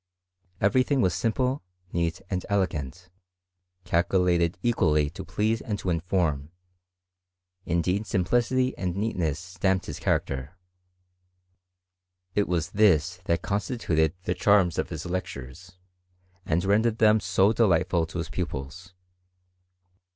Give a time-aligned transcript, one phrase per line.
[0.59, 1.61] Every thing was simple,
[1.93, 3.11] neat, and elegant,
[3.83, 6.49] calculated equally to please and to inform:
[7.67, 10.57] indeed simplicity and neatness stamped his character.
[12.33, 15.77] It was this that constituted the charm of his lectures,
[16.47, 18.95] and rendered them so de lightful to his pupils.